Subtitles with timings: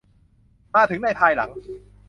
[0.75, 1.49] มาถึงในภายหลัง